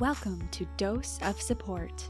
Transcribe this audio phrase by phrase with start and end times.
[0.00, 2.08] Welcome to Dose of Support.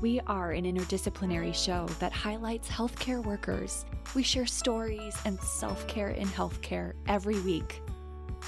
[0.00, 3.84] We are an interdisciplinary show that highlights healthcare workers.
[4.16, 7.80] We share stories and self care in healthcare every week.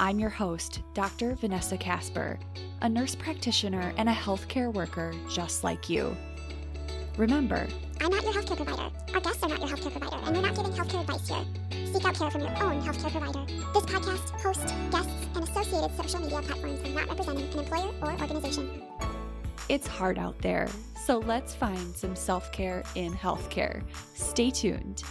[0.00, 1.36] I'm your host, Dr.
[1.36, 2.40] Vanessa Casper,
[2.82, 6.16] a nurse practitioner and a healthcare worker just like you.
[7.16, 7.66] Remember,
[8.00, 8.90] I'm not your healthcare provider.
[9.14, 11.86] Our guests are not your healthcare provider, and we're not giving healthcare advice here.
[11.92, 13.44] Seek out care from your own healthcare provider.
[13.74, 18.12] This podcast, host, guests, and associated social media platforms are not representing an employer or
[18.12, 18.82] organization.
[19.68, 20.68] it's hard out there,
[21.06, 23.82] so let's find some self care in healthcare.
[24.14, 25.02] Stay tuned.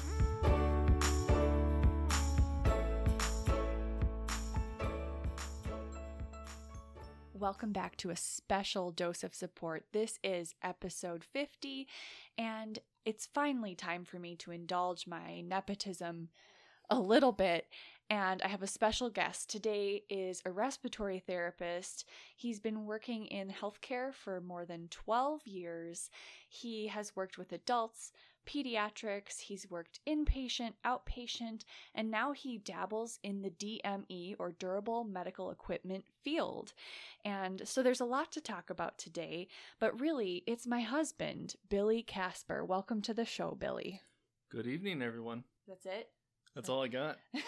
[7.50, 9.86] Welcome back to a special dose of support.
[9.92, 11.88] This is episode 50,
[12.38, 16.30] and it's finally time for me to indulge my nepotism
[16.92, 17.66] a little bit.
[18.08, 19.50] And I have a special guest.
[19.50, 22.06] Today is a respiratory therapist.
[22.36, 26.12] He's been working in healthcare for more than 12 years.
[26.48, 28.12] He has worked with adults,
[28.46, 31.64] pediatrics, he's worked inpatient, outpatient,
[31.96, 36.74] and now he dabbles in the DME or durable medical equipment field.
[37.24, 39.48] And so there's a lot to talk about today,
[39.80, 42.66] but really, it's my husband, Billy Casper.
[42.66, 44.02] Welcome to the show, Billy.
[44.52, 45.44] Good evening, everyone.
[45.68, 46.10] That's it?
[46.56, 47.18] That's all I got.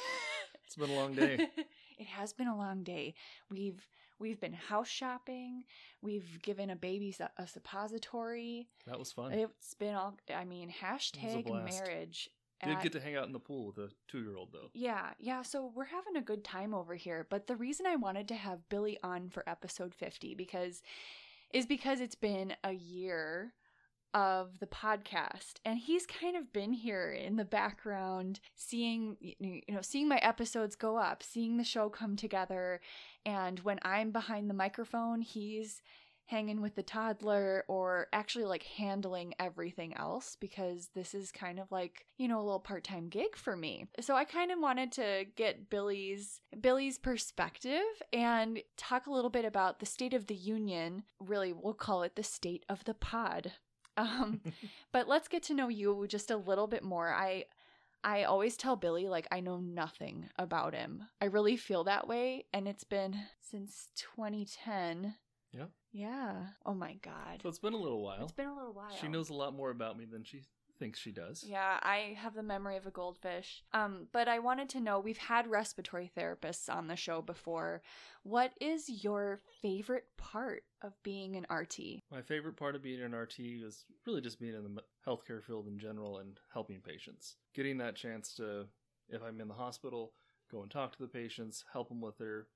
[0.72, 1.50] It's been a long day.
[2.00, 3.14] it has been a long day.
[3.50, 3.86] We've
[4.22, 5.64] we've been house shopping.
[6.02, 8.68] We've given a baby su- a suppository.
[8.88, 9.34] That was fun.
[9.34, 10.16] It's been all.
[10.34, 12.30] I mean, hashtag marriage.
[12.64, 14.70] Did at- get to hang out in the pool with a two-year-old though.
[14.74, 15.42] yeah, yeah.
[15.42, 17.26] So we're having a good time over here.
[17.30, 20.82] But the reason I wanted to have Billy on for episode fifty because
[21.54, 23.54] is because it's been a year
[24.14, 29.82] of the podcast and he's kind of been here in the background seeing you know
[29.82, 32.82] seeing my episodes go up seeing the show come together
[33.26, 35.82] and when i'm behind the microphone he's
[36.32, 41.70] hanging with the toddler or actually like handling everything else because this is kind of
[41.74, 43.86] like you know a little part-time gig for me.
[44.00, 47.82] So i kind of wanted to get billy's billy's perspective
[48.14, 51.04] and talk a little bit about the state of the union.
[51.20, 53.52] Really we'll call it the state of the pod
[53.98, 54.42] um,
[54.92, 57.14] but let's get to know you just a little bit more.
[57.14, 57.46] I
[58.04, 61.04] I always tell Billy like I know nothing about him.
[61.22, 65.16] I really feel that way and it's been since 2010.
[65.52, 65.66] Yeah.
[65.92, 66.36] Yeah.
[66.66, 67.42] Oh my god.
[67.44, 68.24] So it's been a little while.
[68.24, 68.96] It's been a little while.
[69.00, 70.42] She knows a lot more about me than she
[70.82, 71.46] thinks she does.
[71.48, 73.64] Yeah, I have the memory of a goldfish.
[73.72, 77.84] Um, but I wanted to know we've had respiratory therapists on the show before.
[78.24, 82.02] What is your favorite part of being an RT?
[82.12, 85.68] My favorite part of being an RT is really just being in the healthcare field
[85.68, 87.36] in general and helping patients.
[87.54, 88.66] Getting that chance to,
[89.08, 90.14] if I'm in the hospital,
[90.52, 92.48] go and talk to the patients, help them with their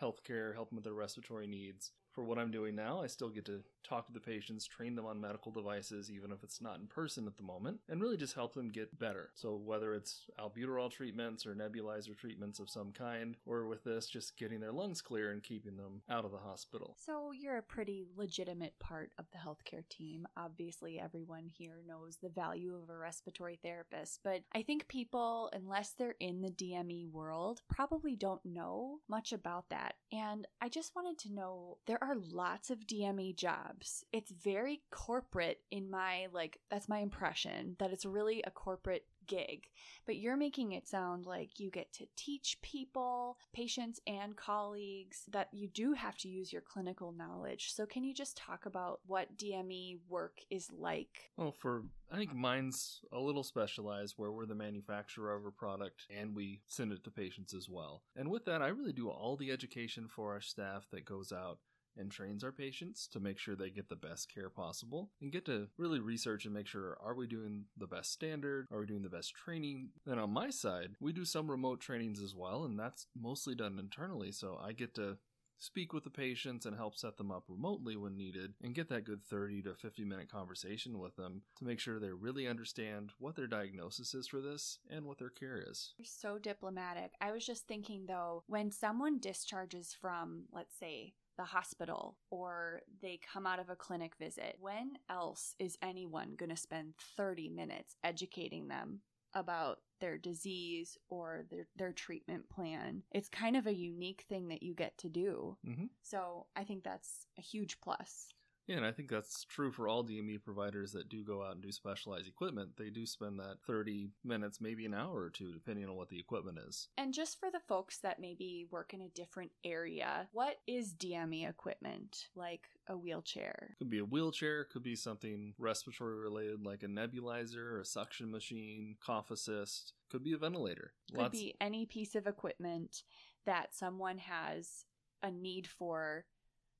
[0.00, 1.92] healthcare, help them with their respiratory needs.
[2.12, 5.06] For what I'm doing now, I still get to talk to the patients, train them
[5.06, 8.34] on medical devices, even if it's not in person at the moment, and really just
[8.34, 9.30] help them get better.
[9.34, 14.36] So, whether it's albuterol treatments or nebulizer treatments of some kind, or with this, just
[14.36, 16.96] getting their lungs clear and keeping them out of the hospital.
[16.98, 20.26] So you're a pretty legitimate part of the healthcare team.
[20.36, 25.90] Obviously, everyone here knows the value of a respiratory therapist, but I think people, unless
[25.90, 29.94] they're in the DME world, probably don't know much about that.
[30.12, 33.73] And I just wanted to know there are lots of DME jobs.
[34.12, 39.68] It's very corporate in my like that's my impression that it's really a corporate gig
[40.06, 45.48] but you're making it sound like you get to teach people, patients, and colleagues that
[45.52, 47.72] you do have to use your clinical knowledge.
[47.72, 51.30] So, can you just talk about what DME work is like?
[51.36, 56.06] Well, for I think mine's a little specialized where we're the manufacturer of a product
[56.14, 58.02] and we send it to patients as well.
[58.16, 61.58] And with that, I really do all the education for our staff that goes out
[61.96, 65.44] and trains our patients to make sure they get the best care possible and get
[65.46, 69.02] to really research and make sure are we doing the best standard are we doing
[69.02, 72.78] the best training then on my side we do some remote trainings as well and
[72.78, 75.16] that's mostly done internally so i get to
[75.58, 79.04] speak with the patients and help set them up remotely when needed and get that
[79.04, 83.36] good 30 to 50 minute conversation with them to make sure they really understand what
[83.36, 85.94] their diagnosis is for this and what their care is.
[85.96, 87.12] You're so diplomatic.
[87.20, 93.18] I was just thinking though, when someone discharges from, let's say, the hospital or they
[93.32, 97.96] come out of a clinic visit, when else is anyone going to spend 30 minutes
[98.04, 99.00] educating them
[99.34, 103.02] about their disease or their, their treatment plan?
[103.12, 105.56] It's kind of a unique thing that you get to do.
[105.66, 105.86] Mm-hmm.
[106.02, 108.28] So I think that's a huge plus.
[108.66, 111.62] Yeah, and I think that's true for all DME providers that do go out and
[111.62, 112.70] do specialized equipment.
[112.78, 116.18] They do spend that 30 minutes, maybe an hour or two, depending on what the
[116.18, 116.88] equipment is.
[116.96, 121.48] And just for the folks that maybe work in a different area, what is DME
[121.48, 122.28] equipment?
[122.34, 123.76] Like a wheelchair?
[123.78, 128.96] Could be a wheelchair, could be something respiratory related like a nebulizer, a suction machine,
[129.04, 130.92] cough assist, could be a ventilator.
[131.10, 133.02] Could Lots- be any piece of equipment
[133.44, 134.86] that someone has
[135.22, 136.24] a need for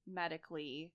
[0.06, 0.92] medically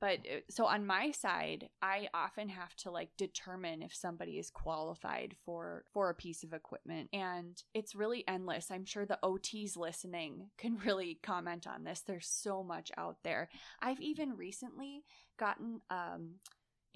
[0.00, 4.50] but uh, so on my side i often have to like determine if somebody is
[4.50, 9.76] qualified for for a piece of equipment and it's really endless i'm sure the ots
[9.76, 13.48] listening can really comment on this there's so much out there
[13.80, 15.04] i've even recently
[15.38, 16.34] gotten um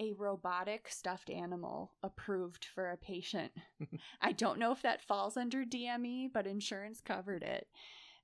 [0.01, 3.51] a robotic stuffed animal approved for a patient.
[4.21, 7.67] I don't know if that falls under DME, but insurance covered it.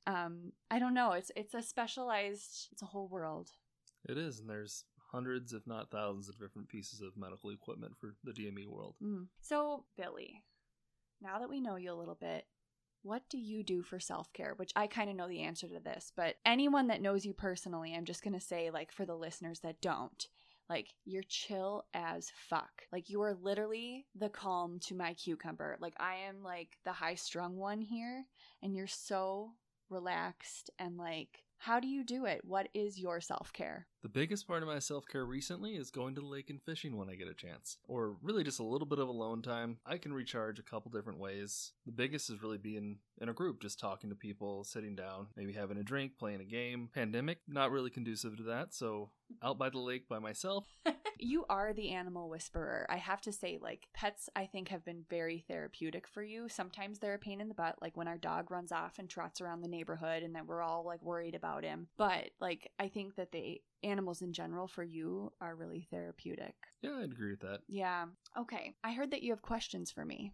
[0.07, 1.11] Um, I don't know.
[1.11, 2.69] It's it's a specialized.
[2.71, 3.51] It's a whole world.
[4.07, 8.15] It is, and there's hundreds, if not thousands, of different pieces of medical equipment for
[8.23, 8.95] the DME world.
[9.03, 9.27] Mm.
[9.41, 10.43] So, Billy,
[11.21, 12.45] now that we know you a little bit,
[13.03, 14.53] what do you do for self care?
[14.55, 17.93] Which I kind of know the answer to this, but anyone that knows you personally,
[17.95, 20.27] I'm just going to say, like, for the listeners that don't,
[20.69, 22.83] like, you're chill as fuck.
[22.91, 25.77] Like, you are literally the calm to my cucumber.
[25.79, 28.25] Like, I am like the high strung one here,
[28.61, 29.51] and you're so
[29.89, 32.41] relaxed and like how do you do it?
[32.43, 33.87] What is your self care?
[34.03, 36.95] The biggest part of my self care recently is going to the lake and fishing
[36.95, 39.77] when I get a chance, or really just a little bit of alone time.
[39.85, 41.73] I can recharge a couple different ways.
[41.85, 45.53] The biggest is really being in a group, just talking to people, sitting down, maybe
[45.53, 46.89] having a drink, playing a game.
[46.93, 49.11] Pandemic, not really conducive to that, so
[49.43, 50.65] out by the lake by myself.
[51.19, 52.85] you are the animal whisperer.
[52.89, 56.47] I have to say, like, pets, I think, have been very therapeutic for you.
[56.49, 59.41] Sometimes they're a pain in the butt, like when our dog runs off and trots
[59.41, 61.87] around the neighborhood and then we're all like worried about him.
[61.97, 66.55] But, like, I think that they animals in general for you are really therapeutic.
[66.81, 67.61] Yeah, I'd agree with that.
[67.67, 68.05] Yeah.
[68.37, 68.73] Okay.
[68.83, 70.33] I heard that you have questions for me.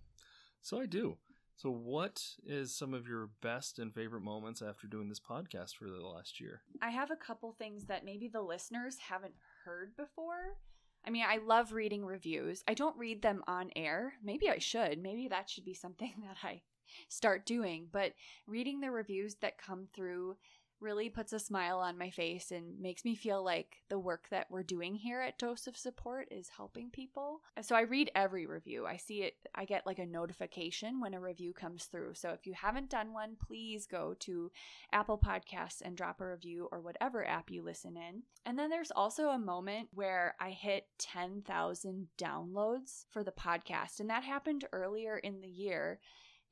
[0.62, 1.18] So I do.
[1.56, 5.86] So, what is some of your best and favorite moments after doing this podcast for
[5.86, 6.62] the last year?
[6.82, 10.58] I have a couple things that maybe the listeners haven't heard before.
[11.06, 12.64] I mean, I love reading reviews.
[12.68, 14.14] I don't read them on air.
[14.24, 15.02] Maybe I should.
[15.02, 16.62] Maybe that should be something that I
[17.10, 17.88] start doing.
[17.92, 18.14] But
[18.48, 20.38] reading the reviews that come through
[20.84, 24.48] really puts a smile on my face and makes me feel like the work that
[24.52, 27.42] we're doing here at Dose of Support is helping people.
[27.62, 28.86] So I read every review.
[28.86, 32.16] I see it, I get like a notification when a review comes through.
[32.16, 34.52] So if you haven't done one, please go to
[34.92, 38.24] Apple Podcasts and drop a review or whatever app you listen in.
[38.46, 44.10] And then there's also a moment where I hit 10,000 downloads for the podcast, and
[44.10, 46.00] that happened earlier in the year.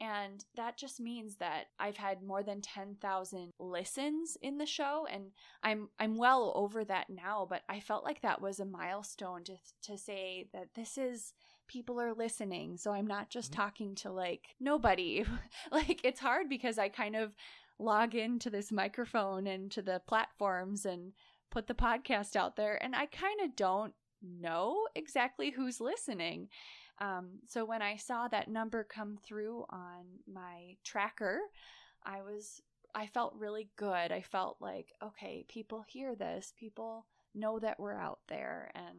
[0.02, 5.26] And that just means that I've had more than 10,000 listens in the show and
[5.62, 9.58] I'm I'm well over that now, but I felt like that was a milestone to
[9.84, 11.34] to say that this is
[11.68, 12.78] people are listening.
[12.78, 13.62] So I'm not just mm-hmm.
[13.62, 15.24] talking to like nobody.
[15.72, 17.36] like it's hard because I kind of
[17.78, 21.14] log into this microphone and to the platforms and
[21.52, 26.50] put the podcast out there and I kind of don't know exactly who's listening.
[27.02, 31.40] Um, so when I saw that number come through on my tracker,
[32.04, 32.62] I was
[32.94, 34.12] I felt really good.
[34.12, 36.54] I felt like, okay, people hear this.
[36.58, 38.98] People know that we're out there and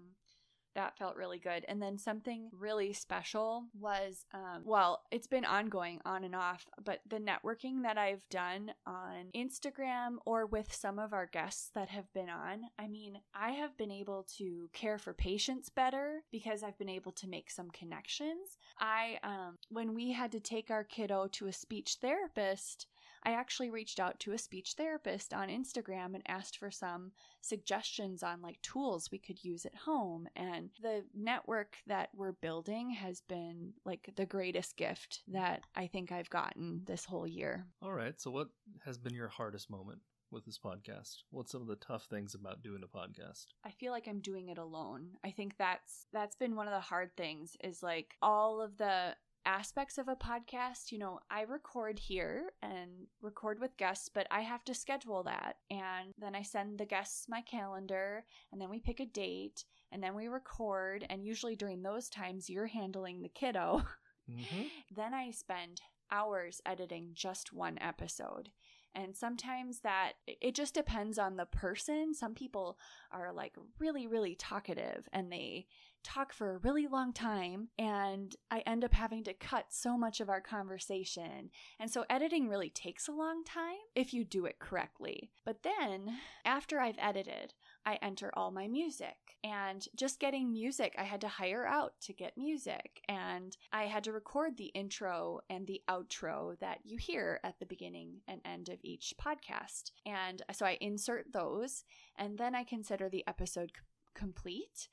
[0.75, 1.65] that felt really good.
[1.69, 7.01] And then something really special was, um, well, it's been ongoing on and off, but
[7.09, 12.13] the networking that I've done on Instagram or with some of our guests that have
[12.13, 16.79] been on, I mean, I have been able to care for patients better because I've
[16.79, 18.59] been able to make some connections.
[18.79, 22.87] I, um, when we had to take our kiddo to a speech therapist,
[23.25, 28.23] I actually reached out to a speech therapist on Instagram and asked for some suggestions
[28.23, 30.29] on like tools we could use at home.
[30.37, 36.13] And the network that we're building has been like the greatest gift that I think
[36.13, 37.67] I've gotten this whole year.
[37.81, 38.21] All right.
[38.21, 38.49] So, what
[38.85, 40.01] has been your hardest moment?
[40.33, 41.25] with this podcast?
[41.31, 43.47] What's some of the tough things about doing a podcast?
[43.65, 45.11] I feel like I'm doing it alone.
[45.23, 49.15] I think that's that's been one of the hard things is like all of the
[49.45, 54.41] aspects of a podcast, you know, I record here and record with guests, but I
[54.43, 55.57] have to schedule that.
[55.71, 60.03] And then I send the guests my calendar, and then we pick a date, and
[60.03, 61.07] then we record.
[61.09, 63.83] And usually during those times, you're handling the kiddo.
[64.31, 64.63] Mm-hmm.
[64.95, 65.81] then I spend
[66.13, 68.51] hours editing just one episode.
[68.95, 72.15] And sometimes that it just depends on the person.
[72.15, 72.79] Some people
[73.11, 75.67] are like really, really talkative and they
[76.03, 80.21] talk for a really long time and I end up having to cut so much
[80.21, 81.51] of our conversation.
[81.81, 85.31] And so editing really takes a long time if you do it correctly.
[85.45, 87.55] But then, after I've edited,
[87.85, 89.17] I enter all my music.
[89.45, 93.03] And just getting music, I had to hire out to get music.
[93.09, 97.67] And I had to record the intro and the outro that you hear at the
[97.67, 99.91] beginning and end of each podcast.
[100.07, 101.85] And so I insert those,
[102.17, 103.83] and then I consider the episode c-
[104.15, 104.89] complete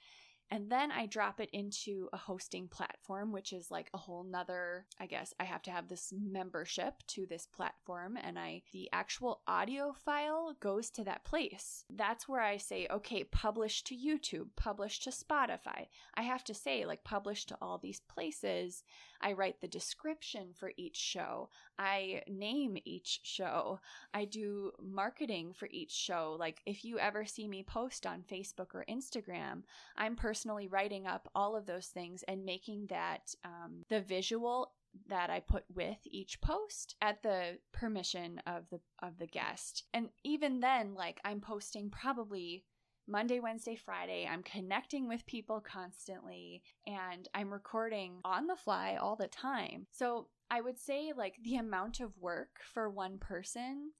[0.51, 4.85] and then I drop it into a hosting platform, which is like a whole nother,
[4.99, 8.17] I guess I have to have this membership to this platform.
[8.21, 11.85] And I, the actual audio file goes to that place.
[11.89, 15.87] That's where I say, okay, publish to YouTube, publish to Spotify.
[16.15, 18.83] I have to say, like, publish to all these places.
[19.21, 21.49] I write the description for each show.
[21.77, 23.81] I name each show.
[24.13, 26.37] I do marketing for each show.
[26.39, 29.63] Like, if you ever see me post on Facebook or Instagram,
[29.97, 34.71] I'm personally writing up all of those things and making that um, the visual
[35.07, 39.83] that I put with each post at the permission of the of the guest.
[39.93, 42.63] And even then like I'm posting probably
[43.07, 44.27] Monday, Wednesday, Friday.
[44.29, 49.87] I'm connecting with people constantly and I'm recording on the fly all the time.
[49.91, 53.91] So I would say, like, the amount of work for one person.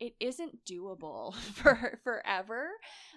[0.00, 2.70] It isn't doable for forever,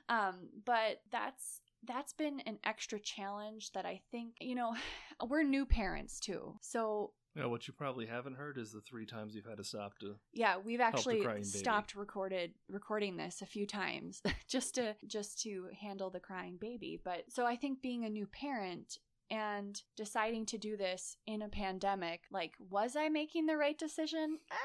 [0.10, 4.76] um, but that's that's been an extra challenge that I think you know
[5.28, 9.36] we're new parents too, so Yeah, what you probably haven't heard is the three times
[9.36, 10.16] you've had to stop to.
[10.34, 11.44] yeah we've actually baby.
[11.44, 17.00] stopped recorded recording this a few times just to just to handle the crying baby
[17.04, 19.00] but so i think being a new parent
[19.32, 24.38] and deciding to do this in a pandemic like was i making the right decision
[24.52, 24.56] Ah,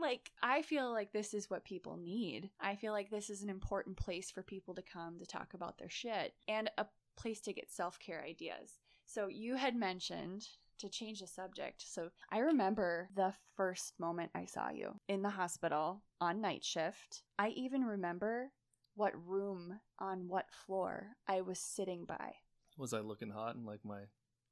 [0.00, 3.50] like i feel like this is what people need i feel like this is an
[3.50, 6.86] important place for people to come to talk about their shit and a
[7.16, 10.46] place to get self-care ideas so you had mentioned
[10.78, 11.82] to change the subject.
[11.86, 17.22] So I remember the first moment I saw you in the hospital on night shift.
[17.38, 18.50] I even remember
[18.94, 22.34] what room on what floor I was sitting by.
[22.78, 24.02] Was I looking hot in like my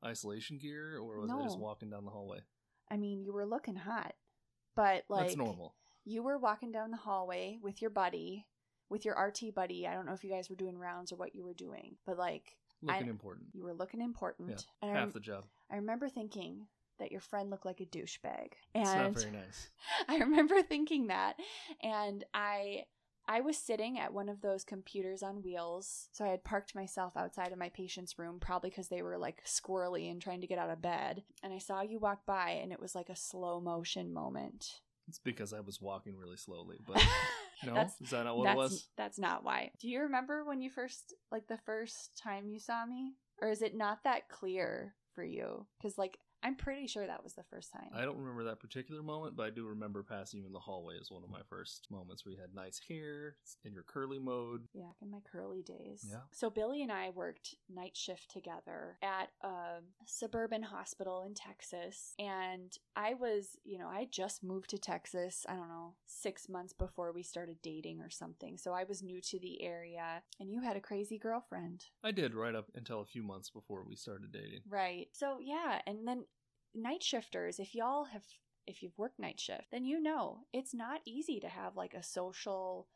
[0.04, 2.40] isolation gear, or was I just walking down the hallway?
[2.90, 4.14] I mean, you were looking hot,
[4.76, 5.74] but like That's normal.
[6.04, 8.46] you were walking down the hallway with your buddy,
[8.90, 9.86] with your RT buddy.
[9.86, 12.18] I don't know if you guys were doing rounds or what you were doing, but
[12.18, 13.46] like Looking I- important.
[13.54, 14.50] you were looking important.
[14.50, 15.44] Yeah, and I, Half rem- the job.
[15.70, 16.66] I remember thinking
[16.98, 18.52] that your friend looked like a douchebag.
[18.74, 19.68] It's not And very nice.
[20.08, 21.34] I remember thinking that
[21.82, 22.84] and I
[23.26, 26.08] I was sitting at one of those computers on wheels.
[26.12, 29.42] So I had parked myself outside of my patient's room probably cuz they were like
[29.44, 31.24] squirrely and trying to get out of bed.
[31.42, 34.80] And I saw you walk by and it was like a slow motion moment.
[35.08, 36.78] It's because I was walking really slowly.
[36.86, 36.96] But
[37.64, 38.88] no, That's- is that not what it was?
[38.96, 39.70] that's not why.
[39.78, 43.62] Do you remember when you first like the first time you saw me or is
[43.62, 45.66] it not that clear for you?
[45.80, 47.88] Cuz like I'm pretty sure that was the first time.
[47.94, 50.96] I don't remember that particular moment, but I do remember passing you in the hallway
[51.00, 54.68] as one of my first moments where you had nice hair in your curly mode.
[54.74, 56.06] Yeah, in my curly days.
[56.08, 56.18] Yeah.
[56.32, 62.12] So Billy and I worked night shift together at a suburban hospital in Texas.
[62.18, 66.74] And I was, you know, I just moved to Texas, I don't know, six months
[66.74, 68.58] before we started dating or something.
[68.58, 70.22] So I was new to the area.
[70.38, 71.86] And you had a crazy girlfriend.
[72.02, 74.60] I did right up until a few months before we started dating.
[74.68, 75.08] Right.
[75.12, 75.80] So yeah.
[75.86, 76.24] And then
[76.74, 78.24] night shifters, if y'all have,
[78.66, 82.02] if you've worked night shift, then you know it's not easy to have like a
[82.02, 82.88] social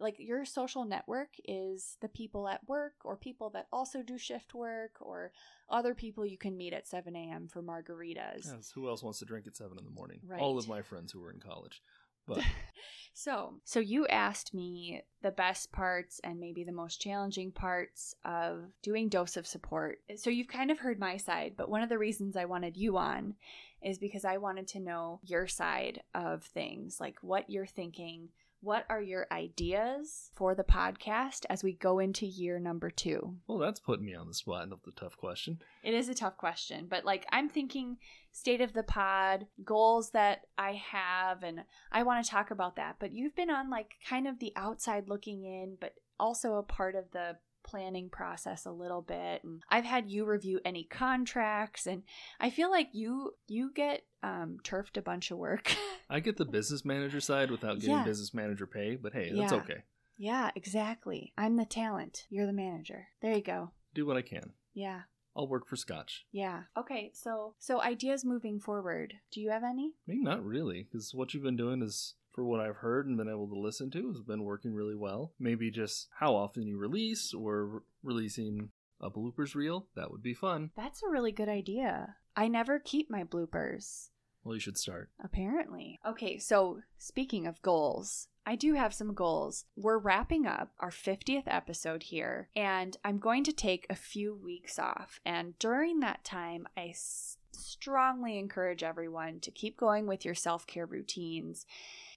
[0.00, 4.54] like your social network is the people at work or people that also do shift
[4.54, 5.30] work or
[5.68, 7.46] other people you can meet at 7 a.m.
[7.48, 8.46] for margaritas.
[8.46, 10.20] Yes, who else wants to drink at seven in the morning?
[10.26, 10.40] Right.
[10.40, 11.82] All of my friends who were in college.
[12.26, 12.42] But
[13.12, 18.64] So, so you asked me the best parts and maybe the most challenging parts of
[18.82, 19.98] doing dose of support.
[20.16, 22.96] So you've kind of heard my side, but one of the reasons I wanted you
[22.96, 23.34] on
[23.82, 28.30] is because I wanted to know your side of things, like what you're thinking.
[28.62, 33.36] What are your ideas for the podcast as we go into year number two?
[33.46, 35.62] well, that's putting me on the spot and the tough question.
[35.82, 37.96] It is a tough question, but like I'm thinking
[38.32, 42.96] state of the pod, goals that I have, and I want to talk about that.
[42.98, 46.94] But you've been on like kind of the outside looking in, but also a part
[46.94, 52.02] of the planning process a little bit and I've had you review any contracts and
[52.40, 55.74] I feel like you you get um turfed a bunch of work.
[56.10, 58.04] I get the business manager side without getting Yeah.
[58.04, 59.58] business manager pay, but hey, that's Yeah.
[59.58, 59.82] okay.
[60.16, 61.32] yeah, exactly.
[61.38, 62.26] I'm the talent.
[62.30, 63.08] You're the manager.
[63.22, 63.70] There you go.
[63.94, 64.52] Do what I can.
[64.74, 65.02] Yeah.
[65.36, 66.26] I'll work for Scotch.
[66.32, 66.62] Yeah.
[66.76, 69.14] Okay, so so ideas moving forward.
[69.30, 69.94] Do you have any?
[70.08, 73.16] I mean, not really, because what you've been doing is, for what I've heard and
[73.16, 75.32] been able to listen to, has been working really well.
[75.38, 78.70] Maybe just how often you release, or re- releasing
[79.00, 80.70] a bloopers reel, that would be fun.
[80.76, 82.16] That's a really good idea.
[82.36, 84.10] I never keep my bloopers.
[84.44, 85.10] Well, you should start.
[85.22, 85.98] Apparently.
[86.06, 89.66] Okay, so speaking of goals, I do have some goals.
[89.76, 94.78] We're wrapping up our 50th episode here, and I'm going to take a few weeks
[94.78, 95.20] off.
[95.26, 100.66] And during that time, I s- strongly encourage everyone to keep going with your self
[100.66, 101.66] care routines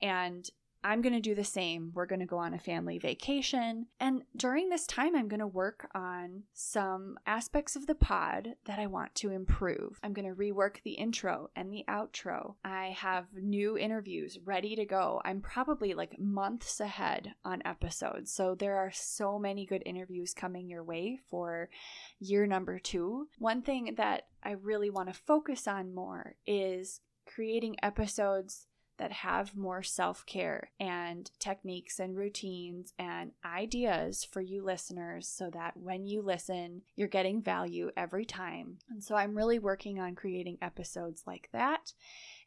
[0.01, 0.49] and
[0.83, 1.91] I'm going to do the same.
[1.93, 3.87] We're going to go on a family vacation.
[3.99, 8.79] And during this time, I'm going to work on some aspects of the pod that
[8.79, 9.99] I want to improve.
[10.03, 12.55] I'm going to rework the intro and the outro.
[12.65, 15.21] I have new interviews ready to go.
[15.23, 18.31] I'm probably like months ahead on episodes.
[18.31, 21.69] So there are so many good interviews coming your way for
[22.19, 23.27] year number two.
[23.39, 29.55] One thing that I really want to focus on more is creating episodes that have
[29.55, 36.05] more self care and techniques and routines and ideas for you listeners so that when
[36.05, 38.77] you listen, you're getting value every time.
[38.89, 41.93] And so I'm really working on creating episodes like that.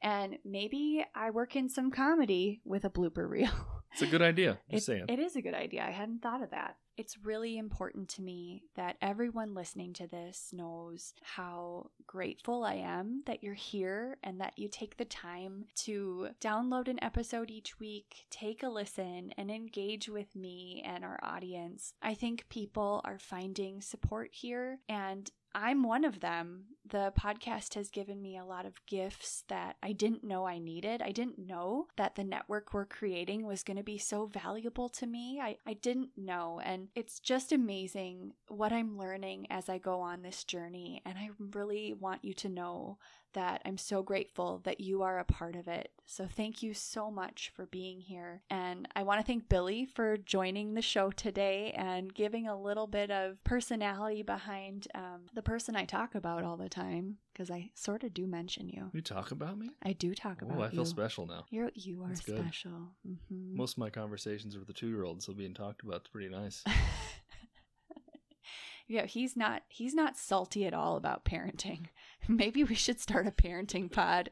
[0.02, 3.50] And maybe I work in some comedy with a blooper reel.
[3.92, 4.58] It's a good idea.
[4.68, 5.06] It, Just saying.
[5.08, 5.82] it is a good idea.
[5.82, 6.76] I hadn't thought of that.
[6.96, 13.22] It's really important to me that everyone listening to this knows how grateful I am
[13.26, 18.24] that you're here and that you take the time to download an episode each week,
[18.30, 21.92] take a listen, and engage with me and our audience.
[22.00, 26.64] I think people are finding support here, and I'm one of them.
[26.88, 31.02] The podcast has given me a lot of gifts that I didn't know I needed.
[31.02, 35.06] I didn't know that the network we're creating was going to be so valuable to
[35.06, 35.40] me.
[35.42, 36.60] I, I didn't know.
[36.64, 41.02] And it's just amazing what I'm learning as I go on this journey.
[41.04, 42.98] And I really want you to know
[43.32, 45.90] that I'm so grateful that you are a part of it.
[46.06, 48.40] So thank you so much for being here.
[48.48, 52.86] And I want to thank Billy for joining the show today and giving a little
[52.86, 56.75] bit of personality behind um, the person I talk about all the time
[57.32, 58.90] because I sort of do mention you.
[58.92, 59.70] You talk about me?
[59.82, 60.86] I do talk about Oh, I feel you.
[60.86, 61.44] special now.
[61.50, 62.92] You're you are special.
[63.04, 66.08] hmm Most of my conversations with the two year olds are being talked about is
[66.08, 66.62] pretty nice.
[68.88, 71.86] yeah, he's not he's not salty at all about parenting.
[72.28, 74.30] Maybe we should start a parenting pod.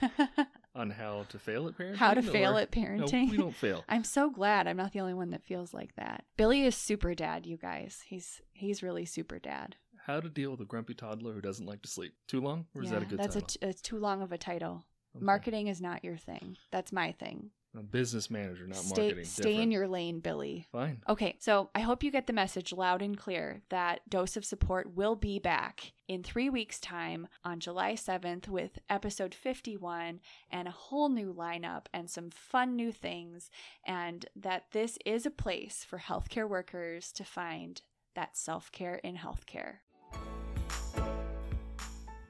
[0.74, 1.96] On how to fail at parenting?
[1.96, 3.26] How to fail or- at parenting.
[3.26, 3.84] No, we don't fail.
[3.88, 6.24] I'm so glad I'm not the only one that feels like that.
[6.36, 8.02] Billy is super dad, you guys.
[8.06, 9.76] He's he's really super dad.
[10.06, 12.14] How to deal with a grumpy toddler who doesn't like to sleep.
[12.26, 12.66] Too long?
[12.74, 13.46] Or is that a good that's title?
[13.46, 14.84] a t- it's too long of a title.
[15.14, 15.24] Okay.
[15.24, 16.56] Marketing is not your thing.
[16.70, 17.50] That's my thing.
[17.74, 19.24] I'm a business manager, not stay marketing.
[19.24, 20.66] stay in your lane, Billy.
[20.72, 21.02] Fine.
[21.08, 24.94] Okay, so I hope you get the message loud and clear that Dose of Support
[24.94, 30.72] will be back in three weeks' time on July 7th with episode 51 and a
[30.72, 33.50] whole new lineup and some fun new things,
[33.86, 37.80] and that this is a place for healthcare workers to find
[38.14, 39.76] that self care in healthcare.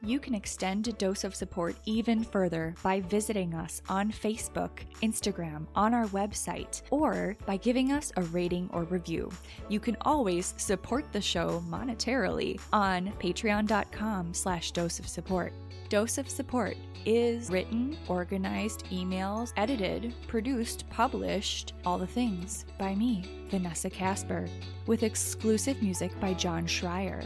[0.05, 5.67] You can extend a dose of support even further by visiting us on Facebook, Instagram,
[5.77, 9.31] on our website, or by giving us a rating or review.
[9.69, 15.53] You can always support the show monetarily on patreon.com slash dose of support.
[15.88, 23.47] Dose of Support is written, organized, emails, edited, produced, published, all the things by me,
[23.51, 24.49] Vanessa Casper,
[24.87, 27.23] with exclusive music by John Schreier.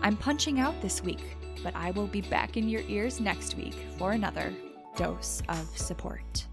[0.00, 3.74] I'm punching out this week, but I will be back in your ears next week
[3.98, 4.52] for another
[4.96, 6.46] dose of support.